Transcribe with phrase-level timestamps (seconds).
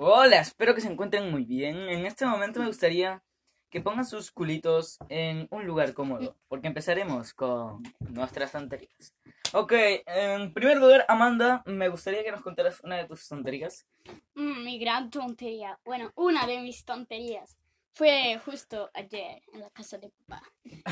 [0.00, 1.76] Hola, espero que se encuentren muy bien.
[1.88, 3.20] En este momento me gustaría
[3.68, 9.12] que pongan sus culitos en un lugar cómodo, porque empezaremos con nuestras tonterías.
[9.54, 9.72] Ok,
[10.06, 13.88] en primer lugar, Amanda, me gustaría que nos contaras una de tus tonterías.
[14.36, 15.80] Mm, mi gran tontería.
[15.84, 17.58] Bueno, una de mis tonterías
[17.92, 20.44] fue justo ayer en la casa de papá.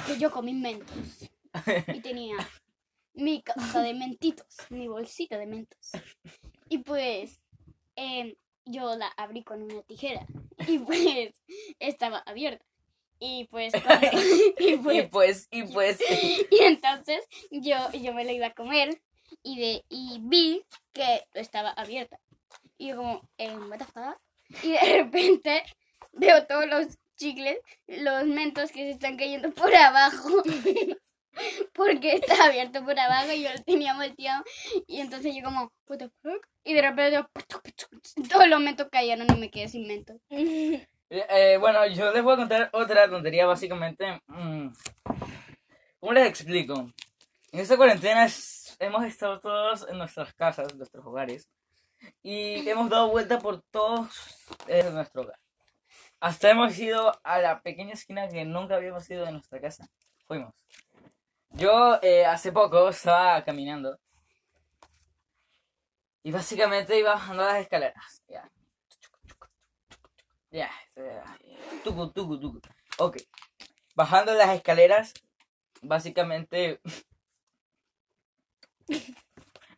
[0.04, 1.30] Que yo comí mentos.
[1.94, 2.34] Y tenía
[3.14, 5.92] mi caja de mentitos, mi bolsita de mentos.
[6.68, 7.40] Y pues
[7.94, 8.34] em,
[8.66, 10.26] yo la abrí con una tijera.
[10.66, 11.34] Y pues
[11.78, 12.64] estaba abierta.
[13.18, 14.08] Y pues, cuando-
[14.58, 15.98] y Y pues pues, y pues,
[16.50, 19.00] y entonces yo, yo me la iba a comer
[19.42, 22.20] y, de, y vi que estaba abierta.
[22.78, 24.18] Y yo como, eh, what the fuck?
[24.62, 25.62] Y de repente
[26.12, 26.86] veo todos los
[27.16, 30.42] chicles, los mentos que se están cayendo por abajo.
[31.74, 34.44] Porque está abierto por abajo y yo lo tenía volteado.
[34.86, 36.00] Y entonces yo como, what?
[36.64, 37.24] Y de repente
[38.28, 40.16] todos los mentos cayeron y me quedé sin mentos.
[41.08, 44.20] Eh, bueno, yo les voy a contar otra tontería, básicamente.
[44.26, 44.68] mm,
[46.00, 46.92] ¿Cómo les explico?
[47.52, 48.26] En esta cuarentena
[48.80, 51.48] hemos estado todos en nuestras casas, en nuestros hogares,
[52.22, 54.08] y hemos dado vuelta por todos
[54.66, 55.38] eh, nuestro hogar.
[56.20, 59.88] Hasta hemos ido a la pequeña esquina que nunca habíamos ido de nuestra casa.
[60.26, 60.54] Fuimos.
[61.56, 63.98] Yo eh, hace poco estaba caminando
[66.22, 68.22] y básicamente iba bajando las escaleras.
[68.28, 68.50] Ya.
[70.50, 71.38] Ya, ya,
[71.82, 72.60] tucu, tucu, tucu.
[72.98, 73.16] Ok.
[73.94, 75.14] Bajando las escaleras,
[75.80, 76.80] básicamente.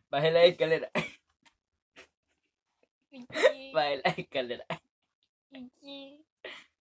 [0.09, 0.91] Bajé la escalera.
[3.73, 4.65] Bajé la escalera.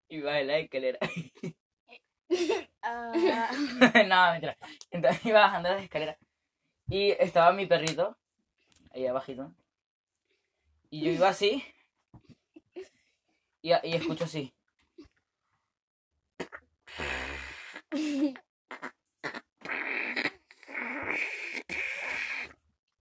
[0.08, 0.98] Y bajé la escalera.
[2.90, 3.12] Ah,
[4.08, 4.56] no, mentira.
[4.90, 6.16] Entonces iba bajando las escaleras.
[6.88, 8.16] Y estaba mi perrito.
[8.92, 9.52] Ahí abajito.
[10.90, 11.62] Y yo iba así.
[13.60, 14.54] Y, y escucho así.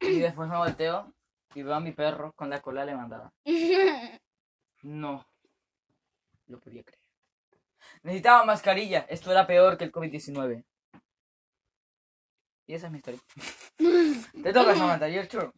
[0.01, 1.13] Y después me volteo
[1.55, 3.31] y veo a mi perro con la cola levantada.
[4.83, 5.25] No.
[6.45, 7.06] Lo podía creer.
[8.03, 9.05] Necesitaba mascarilla.
[9.09, 10.63] Esto era peor que el COVID-19.
[12.67, 13.19] Y esa es mi historia.
[14.43, 15.07] Te toca, Samantha.
[15.07, 15.51] Your turn.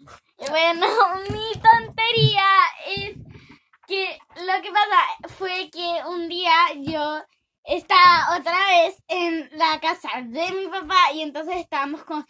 [0.49, 0.85] Bueno,
[1.31, 2.45] mi tontería
[2.85, 3.17] es
[3.87, 7.23] que lo que pasa fue que un día yo
[7.63, 12.25] estaba otra vez en la casa de mi papá y entonces estábamos con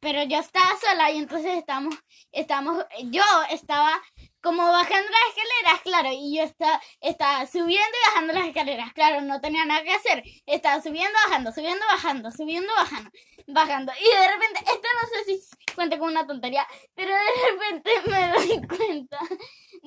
[0.00, 1.94] pero yo estaba sola y entonces estábamos
[2.30, 4.00] estábamos yo estaba
[4.42, 9.20] como bajando las escaleras, claro, y yo estaba, estaba subiendo y bajando las escaleras, claro,
[9.22, 13.10] no tenía nada que hacer, estaba subiendo, bajando, subiendo, bajando, subiendo, bajando,
[13.48, 17.90] bajando, y de repente, esto no sé si cuenta como una tontería, pero de repente
[18.06, 19.18] me doy cuenta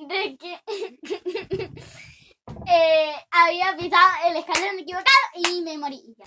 [0.08, 0.60] de que
[2.68, 5.96] eh, había pisado el escalón equivocado y me morí.
[5.96, 6.24] y ya.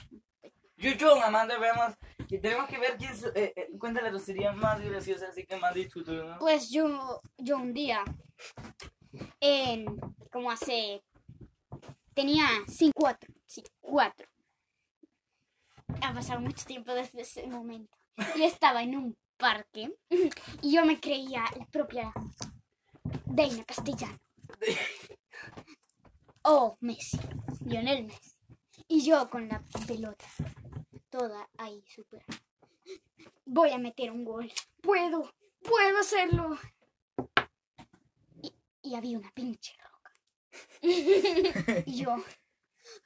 [0.78, 1.58] Your turn, Amanda.
[1.58, 1.96] Veamos.
[2.30, 4.12] Y tenemos que ver quién eh, eh, cuenta la
[4.54, 5.28] más graciosa.
[5.30, 6.38] Así que, Amanda, tu turno.
[6.40, 8.04] Pues yo, yo un día,
[9.40, 9.86] en,
[10.32, 11.02] como hace,
[12.14, 14.28] tenía cinco, cuatro, sí, cuatro.
[16.02, 17.98] Ha pasado mucho tiempo desde ese momento.
[18.36, 19.96] Y estaba en un parque
[20.62, 22.12] y yo me creía la propia
[23.26, 24.18] Deina Castellano.
[26.50, 27.20] O Messi,
[27.66, 28.38] Lionel Messi.
[28.88, 30.24] Y yo con la pelota,
[31.18, 32.24] toda ahí súper.
[33.46, 34.52] Voy a meter un gol.
[34.82, 35.34] Puedo,
[35.64, 36.58] puedo hacerlo.
[38.42, 40.12] Y, y había una pinche roca.
[41.86, 42.16] y yo,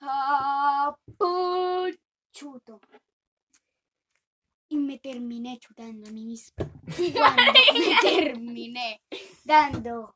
[0.02, 1.98] ¡ah, pu-
[2.34, 2.82] chuto!
[4.68, 6.38] Y me terminé chutando a mí.
[7.14, 7.44] Cuando
[7.74, 9.02] me terminé
[9.46, 10.16] dando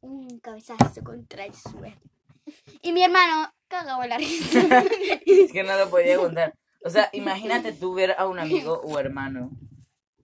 [0.00, 1.96] un cabezazo contra el suelo.
[2.82, 4.84] Y mi hermano cagó la risa.
[5.26, 6.56] Es que no lo podía contar.
[6.86, 9.50] O sea, imagínate tú ver a un amigo o hermano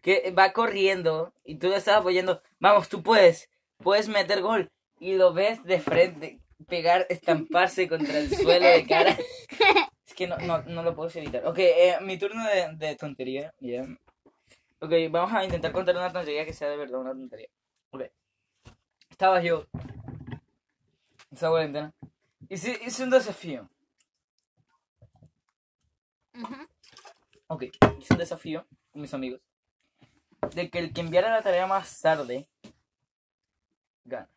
[0.00, 2.40] que va corriendo y tú le estás apoyando.
[2.60, 3.50] Vamos, tú puedes.
[3.78, 4.70] Puedes meter gol.
[5.00, 6.38] Y lo ves de frente,
[6.68, 9.18] pegar, estamparse contra el suelo de cara.
[10.06, 11.44] Es que no, no, no lo puedo evitar.
[11.46, 13.52] Ok, eh, mi turno de, de tontería.
[13.58, 13.84] ya.
[14.78, 17.48] Ok, vamos a intentar contar una tontería que sea de verdad una tontería.
[17.90, 18.02] Ok.
[19.10, 19.66] Estaba yo.
[21.32, 21.92] Esta cuarentena.
[22.48, 23.68] Hice, hice un desafío.
[26.34, 26.68] Ujú.
[27.48, 27.64] Ok,
[27.98, 29.40] hice un desafío con mis amigos.
[30.54, 32.48] De que el que enviara la tarea más tarde
[34.04, 34.28] gana.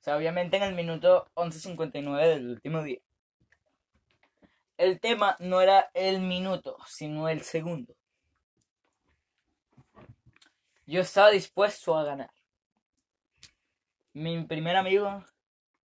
[0.00, 2.98] O sea, obviamente en el minuto 11.59 del último día.
[4.76, 7.94] El tema no era el minuto, sino el segundo.
[10.86, 12.32] Yo estaba dispuesto a ganar.
[14.12, 15.24] Mi primer amigo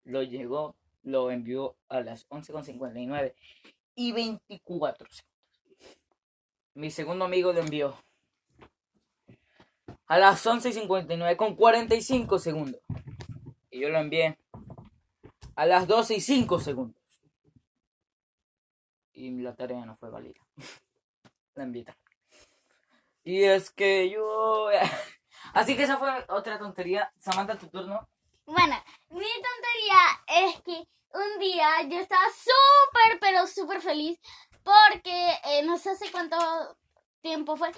[0.05, 3.35] lo llegó, lo envió a las 11.59
[3.95, 5.35] y 24 segundos.
[6.75, 7.95] Mi segundo amigo lo envió
[10.07, 12.81] a las 11.59 con 45 segundos.
[13.71, 14.39] Y yo lo envié
[15.57, 17.03] a las 12 y 5 segundos.
[19.13, 20.41] Y la tarea no fue válida.
[21.55, 21.87] la envié.
[23.23, 24.69] Y es que yo...
[25.55, 27.13] Así que esa fue otra tontería.
[27.19, 28.09] Samantha, tu turno.
[28.47, 28.77] Bueno,
[29.11, 34.19] mi tontería es que un día yo estaba súper, pero súper feliz
[34.63, 36.37] porque eh, no sé hace cuánto
[37.21, 37.71] tiempo fue,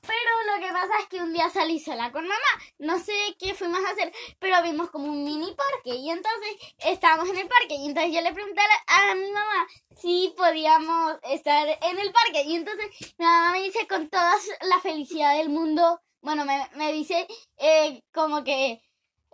[0.00, 3.52] pero lo que pasa es que un día salí sola con mamá, no sé qué
[3.52, 7.74] fuimos a hacer, pero vimos como un mini parque y entonces estábamos en el parque
[7.74, 9.66] y entonces yo le pregunté a, mi mamá
[10.00, 12.86] si podíamos estar en el parque y entonces
[13.18, 14.34] mi mamá me dice con toda
[14.68, 18.80] la felicidad del mundo, bueno, me, me dice eh, como que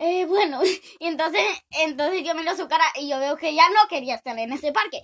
[0.01, 3.69] eh, bueno, y entonces, entonces yo me lo su cara y yo veo que ya
[3.71, 5.01] no quería estar en ese parque.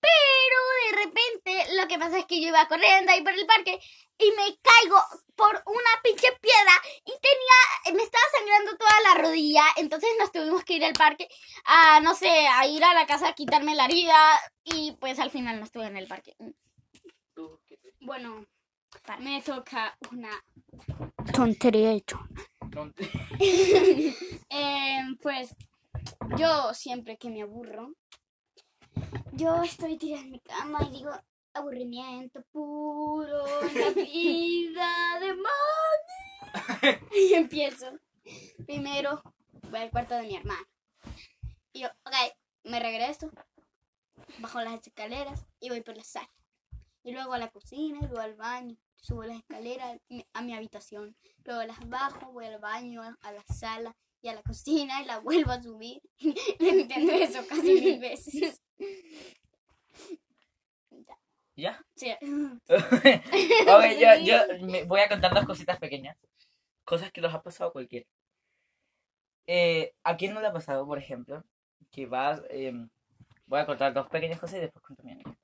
[0.00, 3.78] Pero de repente lo que pasa es que yo iba corriendo ahí por el parque
[4.18, 4.96] y me caigo
[5.36, 6.72] por una pinche piedra
[7.04, 9.64] y tenía, me estaba sangrando toda la rodilla.
[9.76, 11.28] Entonces nos tuvimos que ir al parque
[11.64, 15.30] a, no sé, a ir a la casa a quitarme la herida y pues al
[15.30, 16.34] final no estuve en el parque.
[18.00, 18.46] Bueno,
[19.18, 20.30] me toca una
[21.34, 22.18] tontería hecho.
[24.50, 25.54] Eh, pues
[26.36, 27.94] yo siempre que me aburro,
[29.32, 31.10] yo estoy tirada en mi cama y digo
[31.52, 36.98] aburrimiento puro en la vida de mami.
[37.30, 37.86] Y empiezo.
[38.66, 39.22] Primero
[39.70, 40.66] voy al cuarto de mi hermano.
[41.72, 42.14] Y yo, ok,
[42.64, 43.30] me regreso,
[44.38, 46.30] bajo las escaleras y voy por la sala.
[47.08, 49.98] Y luego a la cocina, y luego al baño, subo las escaleras
[50.34, 51.16] a mi habitación.
[51.42, 55.18] Luego las bajo, voy al baño, a la sala y a la cocina y la
[55.18, 56.02] vuelvo a subir.
[56.60, 58.60] Entiendo eso casi mil veces.
[61.56, 61.82] ¿Ya?
[61.96, 62.12] Sí.
[62.20, 66.14] ok, yo, yo me voy a contar dos cositas pequeñas.
[66.84, 68.04] Cosas que los ha pasado a cualquiera.
[69.46, 71.42] Eh, ¿A quién no le ha pasado, por ejemplo,
[71.90, 72.42] que vas...
[72.50, 72.90] em,
[73.46, 75.37] voy a contar dos pequeñas cosas y después cuento mi anécdota.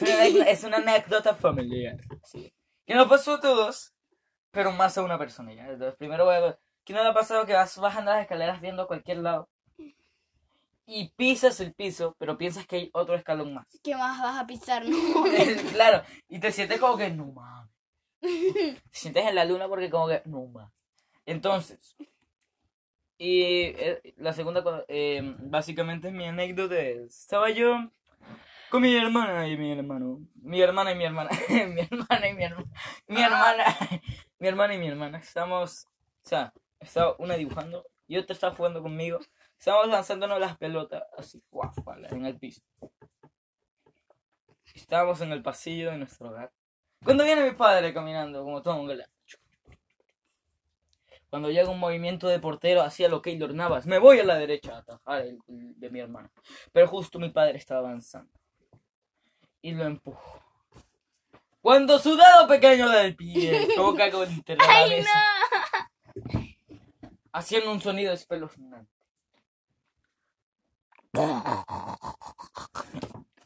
[0.00, 1.96] Es una anécdota, es una anécdota familiar.
[2.24, 2.52] Sí.
[2.86, 3.92] Que nos pasó a todos,
[4.50, 5.52] pero más a una persona.
[5.52, 5.68] ¿ya?
[5.68, 6.58] Entonces, primero voy a...
[6.84, 9.48] ¿Quién no le ha pasado que vas bajando las escaleras viendo a cualquier lado?
[10.86, 13.66] Y pisas el piso, pero piensas que hay otro escalón más.
[13.82, 14.86] ¿Qué más vas a pisar?
[14.88, 15.24] No.
[15.72, 17.70] claro, y te sientes como que no mames.
[18.20, 20.72] Te sientes en la luna porque como que no mames.
[21.26, 21.94] Entonces,
[23.18, 27.90] y eh, la segunda cosa, eh, básicamente mi anécdota es, estaba yo
[28.70, 32.44] con mi hermana y mi hermano, mi hermana y mi hermana, mi hermana y mi
[32.44, 32.70] hermana,
[33.06, 33.64] mi hermana,
[34.38, 35.86] mi hermana y mi hermana, estamos,
[36.24, 39.18] o sea, estaba una dibujando y otra estaba jugando conmigo,
[39.58, 42.62] estábamos lanzándonos las pelotas así, guafala, en el piso.
[44.74, 46.52] Estábamos en el pasillo de nuestro hogar.
[47.04, 49.02] Cuando viene mi padre caminando, como todo un.
[51.30, 54.76] Cuando llega un movimiento de portero hacia lo Keylor Navas, me voy a la derecha
[54.76, 56.30] a atajar el de mi hermano.
[56.72, 58.32] Pero justo mi padre estaba avanzando.
[59.62, 60.42] Y lo empujo.
[61.60, 65.10] Cuando su dedo pequeño del pie toca contra la ¡Ay, mesa,
[66.24, 66.40] no!
[67.32, 68.90] haciendo un sonido espeluznante.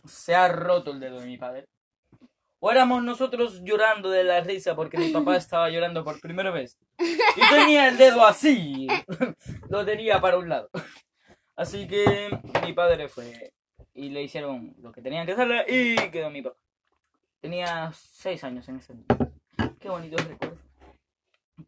[0.06, 1.68] Se ha roto el dedo de mi padre.
[2.60, 6.78] O éramos nosotros llorando de la risa porque mi papá estaba llorando por primera vez.
[6.98, 8.86] Y tenía el dedo así.
[9.68, 10.70] Lo tenía para un lado.
[11.56, 12.30] Así que
[12.64, 13.52] mi padre fue
[13.94, 16.56] y le hicieron lo que tenían que hacerle y quedó mi papá.
[17.40, 19.32] Tenía seis años en ese momento.
[19.80, 20.58] Qué bonito recuerdo.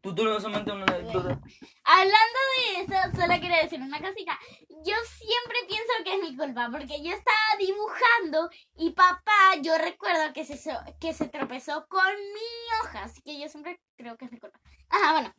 [0.00, 1.40] Tu turno solamente una anécdota.
[1.84, 4.38] Hablando de eso, solo quiero decir una cosita.
[4.68, 10.32] Yo siempre pienso que es mi culpa, porque yo estaba dibujando y papá, yo recuerdo
[10.32, 10.58] que se,
[11.00, 14.60] que se tropezó con mi hoja, así que yo siempre creo que es mi culpa.
[14.88, 15.34] Ajá, bueno.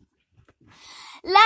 [1.25, 1.39] La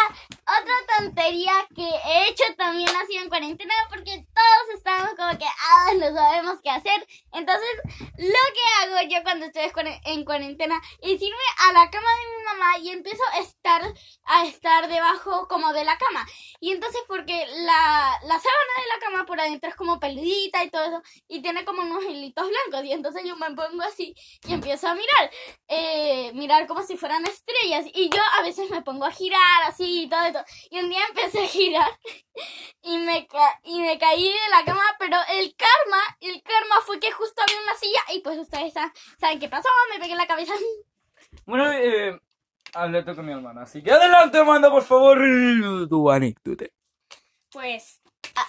[0.44, 5.46] otra tontería que he hecho también ha sido en cuarentena porque todos estamos como que,
[5.46, 7.08] ah, no sabemos qué hacer.
[7.32, 7.70] Entonces,
[8.18, 9.72] lo que hago yo cuando estoy
[10.04, 13.82] en cuarentena es irme a la cama de mi mamá y empiezo a estar,
[14.26, 16.28] a estar debajo como de la cama.
[16.60, 20.72] Y entonces porque la, la sábana de la cama por adentro es como peludita y
[20.72, 22.86] todo eso y tiene como unos hilitos blancos.
[22.86, 24.14] Y entonces yo me pongo así
[24.46, 25.32] y empiezo a mirar,
[25.70, 27.86] eh, mirar como si fueran estrellas.
[27.94, 30.44] Y yo a veces me pongo a girar así y todo eso.
[30.70, 31.92] Y un día empecé a girar
[32.84, 37.00] y me, ca- y me caí de la cama, pero el karma, el karma fue
[37.00, 40.18] que justo había una silla y pues ustedes sa- saben qué pasó, me pegué en
[40.18, 40.54] la cabeza.
[41.46, 42.20] Bueno, eh,
[42.74, 43.64] Hable tú con mi hermana.
[43.64, 45.18] Así que adelante, Amanda, por favor,
[45.90, 46.66] tu anécdota.
[47.52, 48.00] Pues
[48.36, 48.48] ah,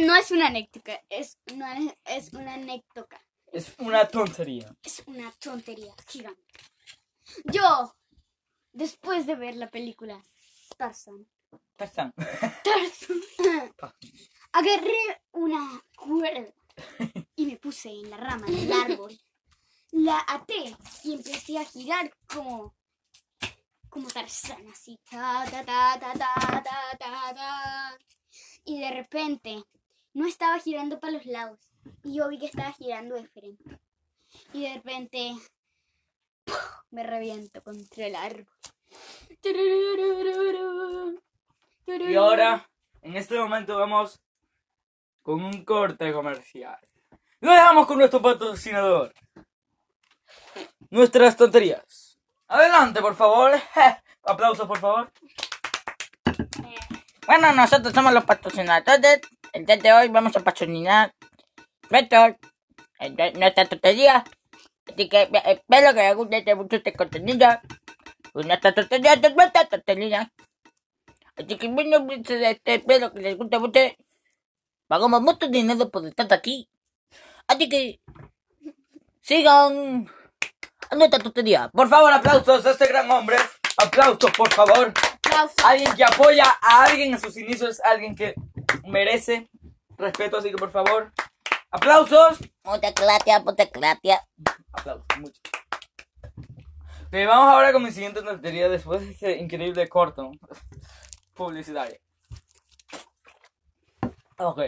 [0.00, 3.20] no es una anécdota, es una, es una anécdota.
[3.52, 4.68] Es una tontería.
[4.82, 6.42] Es una tontería gigante.
[7.44, 7.94] Yo,
[8.72, 10.20] después de ver la película
[10.82, 11.24] Tarzan,
[11.76, 12.12] Tarzán.
[12.64, 13.22] Tarzan,
[14.52, 16.52] agarré una cuerda
[17.36, 19.16] y me puse en la rama del árbol.
[19.92, 22.74] La até y empecé a girar como
[23.88, 24.98] como Tarzán, así.
[25.08, 27.98] Ta, ta, ta, ta, ta, ta, ta, ta.
[28.64, 29.62] Y de repente
[30.14, 31.60] no estaba girando para los lados.
[32.02, 33.78] Y yo vi que estaba girando de frente.
[34.52, 35.36] Y de repente
[36.44, 36.56] ¡puf!
[36.90, 38.48] me reviento contra el árbol.
[41.86, 42.68] Y ahora,
[43.00, 44.20] en este momento, vamos
[45.22, 46.78] con un corte comercial.
[47.40, 49.12] Lo dejamos con nuestro patrocinador.
[50.90, 52.18] Nuestras tonterías.
[52.46, 53.52] Adelante, por favor.
[54.22, 55.10] Aplausos, por favor.
[57.26, 59.20] Bueno, nosotros somos los patrocinadores.
[59.52, 61.14] El día de hoy vamos a patrocinar
[61.90, 62.36] nuestro,
[63.34, 64.24] nuestra tontería.
[64.86, 67.48] Así que espero que les guste mucho este contenido.
[68.34, 70.32] Nuestra tontería.
[71.36, 73.80] Así que bueno, pues, este, espero que les guste mucho.
[74.86, 76.68] Pagamos mucho dinero por estar aquí.
[77.46, 78.00] Así que
[79.20, 80.10] sigan
[80.90, 81.70] a nuestra tontería.
[81.72, 83.36] Por favor, aplausos a este gran hombre.
[83.78, 84.92] Aplausos, por favor.
[85.24, 85.64] Aplausos.
[85.64, 88.34] Alguien que apoya a alguien en sus inicios, alguien que
[88.84, 89.48] merece
[89.96, 91.12] respeto, así que por favor,
[91.70, 92.38] aplausos.
[92.64, 94.20] Muchas gracias, muchas gracias.
[94.72, 95.40] Aplausos, mucho.
[97.12, 100.32] Ok, vamos ahora con mi siguiente tontería después de este increíble corto
[101.34, 101.98] publicitario.
[104.38, 104.60] Ok.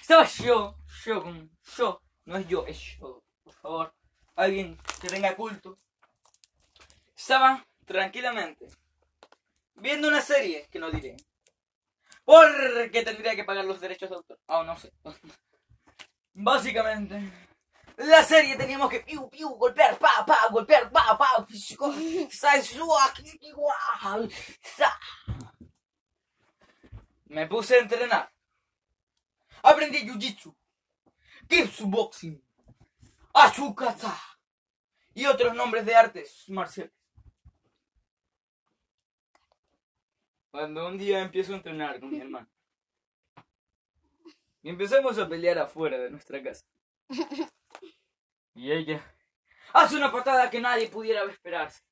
[0.00, 0.74] Estaba yo,
[1.04, 1.22] yo,
[1.76, 3.94] yo, no es yo, es yo, por favor.
[4.36, 5.78] Alguien que tenga culto.
[7.14, 8.66] Estaba tranquilamente
[9.74, 11.18] viendo una serie que no diré.
[12.24, 14.38] Porque tendría que pagar los derechos de autor.
[14.46, 14.90] Oh, no sé.
[16.32, 17.45] Básicamente,
[17.96, 21.46] la serie teníamos que piu, piu, golpear, pa, pa, golpear, pa, pa.
[27.26, 28.32] Me puse a entrenar.
[29.62, 30.54] Aprendí jiu-jitsu,
[31.48, 32.40] kickboxing,
[33.32, 34.16] achukata
[35.14, 36.92] y otros nombres de artes marciales.
[40.50, 42.48] Cuando un día empiezo a entrenar con mi hermano.
[44.62, 46.64] Y empezamos a pelear afuera de nuestra casa.
[48.56, 49.04] Y ella
[49.74, 51.82] hace una patada que nadie pudiera esperarse.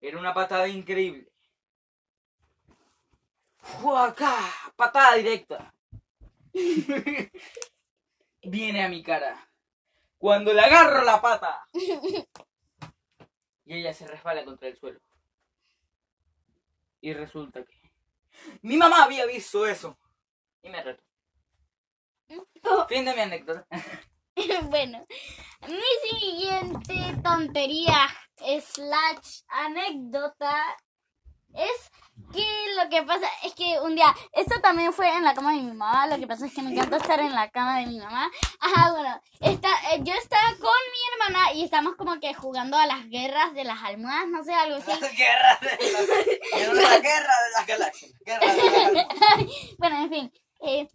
[0.00, 1.30] Era una patada increíble.
[3.58, 4.34] ¡Fuaca!
[4.74, 5.74] Patada directa.
[8.42, 9.46] Viene a mi cara.
[10.16, 11.66] Cuando le agarro la pata.
[13.64, 15.00] Y ella se resbala contra el suelo.
[17.00, 17.92] Y resulta que
[18.62, 19.96] mi mamá había visto eso.
[20.62, 21.04] Y me retó.
[22.88, 23.66] Fin de mi anécdota.
[24.70, 25.04] bueno,
[25.68, 28.08] mi siguiente tontería
[28.60, 30.56] slash anécdota
[31.54, 31.90] es
[32.32, 32.46] que
[32.76, 35.72] lo que pasa es que un día, esto también fue en la cama de mi
[35.72, 38.30] mamá, lo que pasa es que me encanta estar en la cama de mi mamá.
[38.60, 42.86] Ajá, bueno, está, eh, yo estaba con mi hermana y estamos como que jugando a
[42.86, 44.92] las guerras de las almohadas, no sé, algo así.
[45.16, 48.12] guerra de la, guerra las galaxias.
[48.24, 49.76] Guerra de las galaxias.
[49.78, 50.32] bueno, en fin.
[50.62, 50.88] eh,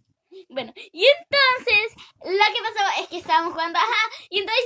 [0.48, 1.94] bueno, y entonces
[2.24, 4.64] lo que pasaba es que estábamos jugando, ajá, y entonces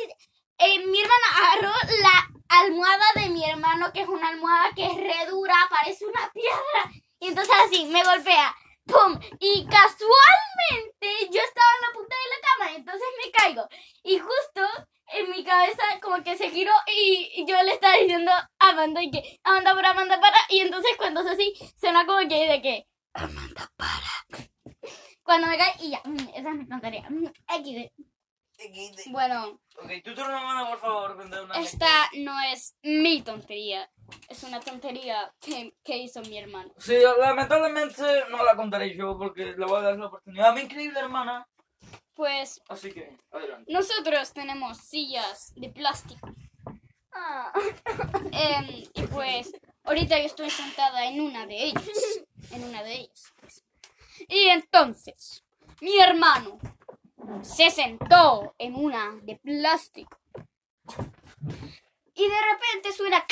[0.58, 2.28] eh, mi hermana agarró la
[2.60, 6.92] almohada de mi hermano, que es una almohada que es re dura, parece una piedra,
[7.20, 8.54] y entonces así me golpea,
[8.86, 9.18] ¡pum!
[9.40, 13.68] Y casualmente yo estaba en la punta de la cama, entonces me caigo,
[14.02, 14.62] y justo
[15.14, 19.10] en mi cabeza como que se giró y yo le estaba diciendo a Amanda y
[19.10, 22.86] que Amanda para, Amanda para, y entonces cuando es así, suena como que de que
[23.14, 24.11] Amanda, para.
[25.32, 27.08] Cuando me cae y ya, mm, esa es mi tontería.
[27.08, 27.90] Mm, XD.
[29.10, 33.90] Bueno, Ok, tu turno, hermano, por favor, una esta no es mi tontería.
[34.28, 36.70] Es una tontería que, que hizo mi hermano.
[36.76, 40.60] Sí, lamentablemente no la contaré yo porque le voy a dar la oportunidad a mi
[40.60, 41.48] increíble hermana.
[42.14, 43.72] Pues Así que, adelante.
[43.72, 46.30] nosotros tenemos sillas de plástico.
[47.14, 47.52] Ah.
[48.32, 49.50] Em, y pues
[49.84, 51.88] ahorita yo estoy sentada en una de ellas.
[52.50, 53.31] En una de ellas.
[54.32, 55.44] Y entonces,
[55.82, 56.58] mi hermano
[57.42, 60.18] se sentó en una de plástico.
[62.14, 63.24] Y de repente suena...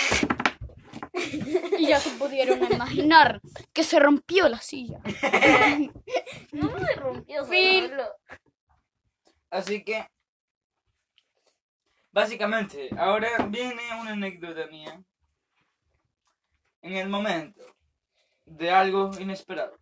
[1.78, 3.40] Y ya se pudieron imaginar
[3.72, 5.00] que se rompió la silla.
[6.52, 7.88] No me rompió Fin.
[7.88, 8.04] solo.
[9.50, 10.06] Así que,
[12.12, 15.02] básicamente, ahora viene una anécdota mía
[16.82, 17.62] en el momento
[18.44, 19.80] de algo inesperado.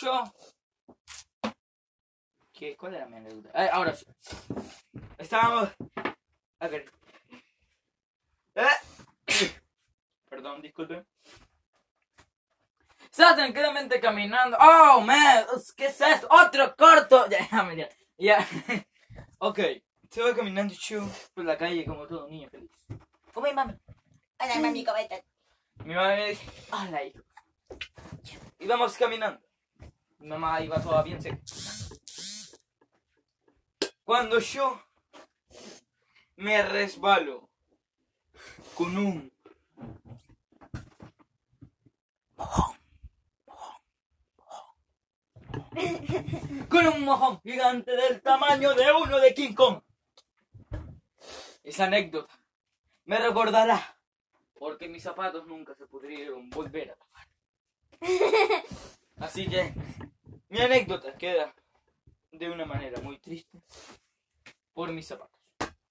[0.00, 0.24] Yo...
[2.52, 2.76] ¿Qué?
[2.76, 3.50] ¿Cuál era mi anécdota?
[3.54, 4.04] Ah, ahora sí.
[5.18, 5.70] Estábamos...
[6.58, 6.90] A ver.
[8.56, 8.66] Eh.
[10.28, 11.06] Perdón, disculpen.
[13.04, 14.56] Estaba tranquilamente caminando.
[14.60, 15.46] ¡Oh, man!
[15.76, 16.26] ¿Qué es esto?
[16.28, 17.26] ¡Otro corto!
[17.30, 18.48] Ya, ya, ya.
[19.38, 19.60] ok.
[20.02, 22.70] Estaba caminando yo por la calle como todo niño feliz.
[23.32, 23.74] Como mi mami.
[24.40, 25.22] Hola, mami, ¿cómo estás?
[25.84, 27.20] Mi mamá me dice, hola hijo.
[28.58, 29.40] Íbamos caminando.
[30.24, 31.38] Mamá iba toda bien seca.
[34.04, 34.82] Cuando yo
[36.36, 37.50] me resbalo
[38.74, 39.30] con un
[46.70, 49.82] con un mojón gigante del tamaño de uno de King Kong.
[51.62, 52.34] Esa anécdota
[53.04, 53.98] me recordará
[54.54, 57.28] porque mis zapatos nunca se pudieron volver a tapar.
[59.18, 59.74] Así que
[60.54, 61.52] mi anécdota queda
[62.30, 63.58] de una manera muy triste
[64.72, 65.40] por mis zapatos.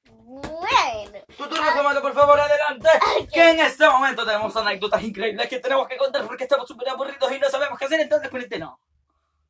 [0.08, 2.88] Bueno, Tu turno, Samantha, por favor, adelante.
[3.34, 7.30] Que en este momento tenemos anécdotas increíbles que tenemos que contar porque estamos súper aburridos
[7.34, 8.76] y no sabemos qué hacer, entonces cuéntenos.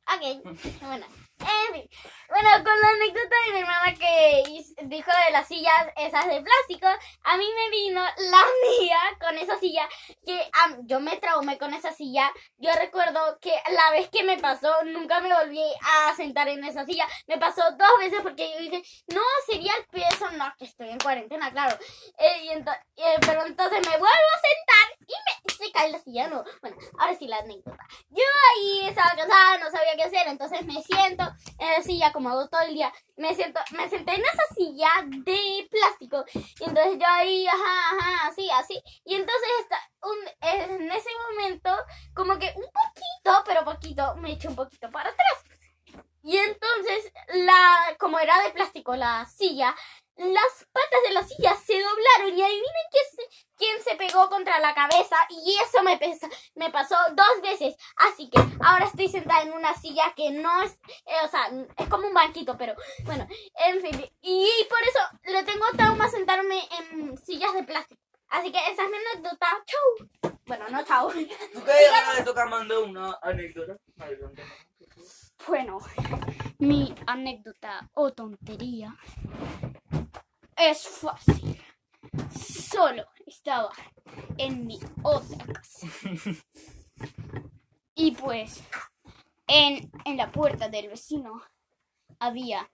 [0.04, 0.42] ok.
[0.82, 1.06] Bueno,
[1.38, 1.88] fin.
[2.28, 4.42] Bueno, con la anécdota de mi hermana que
[4.86, 6.86] dijo de las sillas esas de plástico,
[7.22, 8.44] a mí me vino la
[8.80, 9.88] mía con esa silla
[10.24, 12.30] que am, yo me traumé con esa silla.
[12.58, 16.84] Yo recuerdo que la vez que me pasó, nunca me volví a sentar en esa
[16.84, 17.06] silla.
[17.26, 20.98] Me pasó dos veces porque yo dije, no, sería el peso, no, que estoy en
[20.98, 21.76] cuarentena, claro.
[22.18, 25.98] Eh, y ento- eh, pero entonces me vuelvo a sentar y me se cae la
[25.98, 26.42] silla, no.
[26.60, 27.84] Bueno, ahora sí la anécdota.
[28.10, 28.24] Yo
[28.56, 31.24] ahí estaba cansada, no sabía qué hacer, entonces me siento
[31.58, 32.92] en la silla como todo el día.
[33.16, 38.28] Me siento, me senté en esa silla de plástico y entonces yo ahí, ajá, ajá,
[38.28, 38.82] así, así.
[39.04, 39.78] Y entonces está
[40.40, 41.70] en ese momento
[42.14, 45.44] como que un poquito, pero poquito, me eché un poquito para atrás.
[46.22, 49.74] Y entonces la, como era de plástico la silla,
[50.16, 54.58] las patas de la silla se doblaron y adivinen quién se, quién se pegó contra
[54.60, 57.74] la cabeza y eso me, pesa- me pasó dos veces.
[57.96, 60.72] Así que ahora estoy sentada en una silla que no es,
[61.06, 62.74] eh, o sea, es como un banquito, pero
[63.04, 63.26] bueno,
[63.66, 64.10] en fin.
[64.22, 68.00] Y por eso le tengo trauma sentarme en sillas de plástico.
[68.28, 69.46] Así que esa es mi anécdota.
[69.66, 70.32] Chau.
[70.46, 71.10] Bueno, no chau.
[71.12, 73.76] Le toca mandar una anécdota.
[75.46, 75.78] Bueno,
[76.58, 78.96] mi anécdota o tontería
[80.56, 81.60] es fácil.
[82.30, 83.72] Solo estaba
[84.38, 85.86] en mi otra casa.
[87.96, 88.60] Y pues,
[89.46, 91.40] en, en la puerta del vecino
[92.18, 92.68] había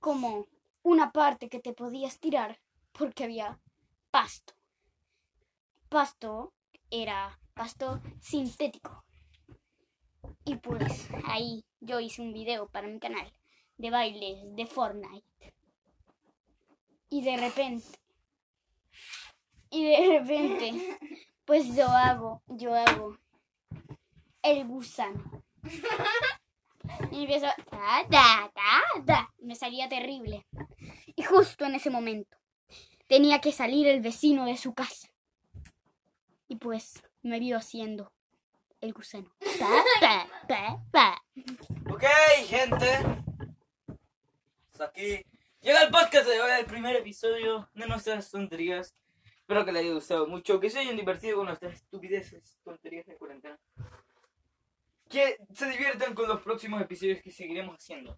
[0.00, 0.46] como
[0.82, 2.60] una parte que te podías tirar
[2.92, 3.58] porque había
[4.10, 4.54] pasto.
[5.88, 6.52] Pasto
[6.90, 9.04] era pasto sintético.
[10.44, 13.32] Y pues ahí yo hice un video para mi canal
[13.76, 15.26] de bailes de Fortnite.
[17.10, 17.98] Y de repente,
[19.70, 20.98] y de repente,
[21.44, 23.18] pues yo hago, yo hago
[24.42, 25.42] el gusano.
[27.10, 27.46] Y empiezo,
[28.10, 29.28] ta.
[29.38, 30.46] Me salía terrible.
[31.16, 32.36] Y justo en ese momento
[33.06, 35.08] tenía que salir el vecino de su casa.
[36.48, 38.12] Y pues me vio haciendo
[38.80, 39.30] el gusano.
[39.58, 41.22] Pa, pa, pa.
[41.90, 42.04] Ok,
[42.46, 42.98] gente.
[44.78, 45.24] Aquí
[45.60, 48.94] llega el podcast de hoy, el primer episodio de nuestras tonterías.
[49.40, 53.16] Espero que les haya gustado mucho, que se hayan divertido con nuestras estupideces, tonterías de
[53.16, 53.58] cuarentena.
[55.08, 58.16] Que se diviertan con los próximos episodios que seguiremos haciendo.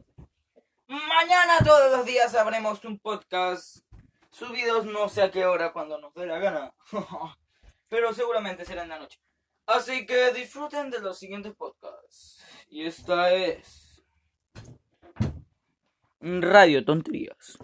[0.88, 3.84] Mañana todos los días habremos un podcast
[4.30, 6.74] subidos no sé a qué hora cuando nos dé la gana.
[7.88, 9.20] Pero seguramente será en la noche.
[9.66, 12.44] Así que disfruten de los siguientes podcasts.
[12.68, 13.89] Y esta es...
[16.22, 17.58] Radio Tonterías.